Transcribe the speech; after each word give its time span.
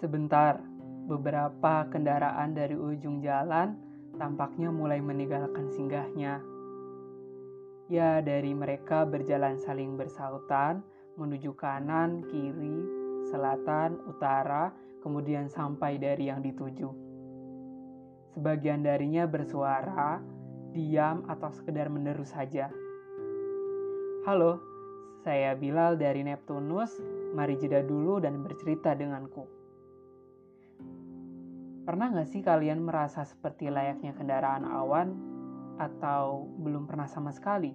Sebentar, 0.00 0.56
beberapa 1.12 1.84
kendaraan 1.92 2.56
dari 2.56 2.72
ujung 2.72 3.20
jalan 3.20 3.76
tampaknya 4.16 4.72
mulai 4.72 4.96
meninggalkan 4.96 5.68
singgahnya. 5.68 6.40
Ya, 7.92 8.24
dari 8.24 8.56
mereka 8.56 9.04
berjalan 9.04 9.60
saling 9.60 10.00
bersautan 10.00 10.80
menuju 11.20 11.52
kanan, 11.52 12.24
kiri, 12.32 12.80
selatan, 13.28 14.00
utara, 14.08 14.72
kemudian 15.04 15.52
sampai 15.52 16.00
dari 16.00 16.32
yang 16.32 16.40
dituju. 16.40 16.88
Sebagian 18.32 18.80
darinya 18.80 19.28
bersuara, 19.28 20.16
diam, 20.72 21.28
atau 21.28 21.52
sekedar 21.52 21.92
meneru 21.92 22.24
saja. 22.24 22.72
Halo, 24.24 24.64
saya 25.28 25.52
Bilal 25.60 26.00
dari 26.00 26.24
Neptunus. 26.24 26.96
Mari 27.36 27.60
jeda 27.60 27.84
dulu 27.84 28.16
dan 28.16 28.40
bercerita 28.40 28.96
denganku. 28.96 29.59
Pernah 31.80 32.12
gak 32.12 32.28
sih 32.28 32.44
kalian 32.44 32.84
merasa 32.84 33.24
seperti 33.24 33.72
layaknya 33.72 34.12
kendaraan 34.12 34.68
awan 34.68 35.16
atau 35.80 36.44
belum 36.60 36.84
pernah 36.84 37.08
sama 37.08 37.32
sekali? 37.32 37.72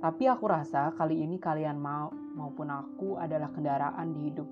Tapi 0.00 0.24
aku 0.28 0.44
rasa 0.48 0.92
kali 0.96 1.20
ini 1.20 1.36
kalian 1.36 1.76
mau 1.76 2.08
maupun 2.12 2.68
aku 2.72 3.20
adalah 3.20 3.52
kendaraan 3.52 4.16
di 4.16 4.32
hidup 4.32 4.48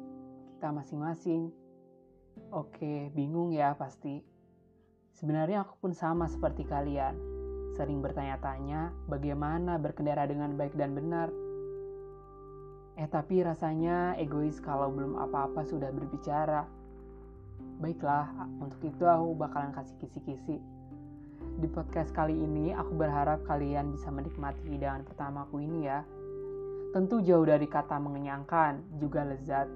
kita 0.56 0.69
masing-masing. 0.73 1.48
Oke, 2.53 3.09
bingung 3.17 3.53
ya 3.53 3.73
pasti. 3.77 4.20
Sebenarnya 5.17 5.65
aku 5.65 5.89
pun 5.89 5.92
sama 5.97 6.29
seperti 6.29 6.69
kalian. 6.69 7.17
Sering 7.77 8.05
bertanya-tanya 8.05 8.92
bagaimana 9.09 9.81
berkendara 9.81 10.28
dengan 10.28 10.53
baik 10.56 10.77
dan 10.77 10.92
benar. 10.92 11.33
Eh 13.00 13.09
tapi 13.09 13.41
rasanya 13.41 14.20
egois 14.20 14.61
kalau 14.61 14.92
belum 14.92 15.17
apa-apa 15.17 15.65
sudah 15.65 15.89
berbicara 15.89 16.81
Baiklah, 17.83 18.31
untuk 18.63 18.79
itu 18.87 19.03
aku 19.03 19.35
bakalan 19.35 19.75
kasih 19.75 19.97
kisi-kisi. 19.99 20.57
Di 21.59 21.69
podcast 21.69 22.15
kali 22.15 22.39
ini, 22.39 22.71
aku 22.71 22.95
berharap 22.95 23.43
kalian 23.45 23.91
bisa 23.91 24.09
menikmati 24.09 24.63
hidangan 24.71 25.03
pertamaku 25.03 25.67
ini 25.67 25.91
ya. 25.91 26.07
Tentu 26.95 27.19
jauh 27.25 27.43
dari 27.43 27.67
kata 27.67 27.99
mengenyangkan, 27.99 29.01
juga 29.03 29.27
lezat. 29.27 29.67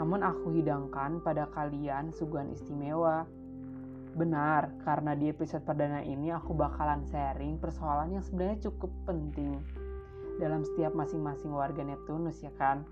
Namun 0.00 0.24
aku 0.24 0.56
hidangkan 0.56 1.20
pada 1.20 1.50
kalian 1.52 2.14
suguhan 2.16 2.48
istimewa. 2.48 3.28
Benar, 4.16 4.72
karena 4.82 5.12
di 5.14 5.28
episode 5.28 5.62
perdana 5.62 6.00
ini 6.00 6.32
aku 6.32 6.56
bakalan 6.56 7.04
sharing 7.10 7.60
persoalan 7.60 8.16
yang 8.16 8.24
sebenarnya 8.24 8.70
cukup 8.70 8.90
penting 9.04 9.60
dalam 10.40 10.64
setiap 10.64 10.96
masing-masing 10.96 11.52
warga 11.52 11.84
Neptunus 11.84 12.40
ya 12.40 12.50
kan? 12.56 12.82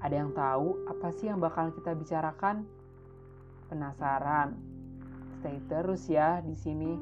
Ada 0.00 0.14
yang 0.22 0.30
tahu 0.32 0.86
apa 0.86 1.08
sih 1.12 1.28
yang 1.28 1.42
bakalan 1.42 1.74
kita 1.74 1.92
bicarakan? 1.98 2.64
Penasaran? 3.74 4.54
Stay 5.42 5.58
terus 5.66 6.06
ya 6.06 6.38
di 6.46 6.54
sini. 6.54 6.94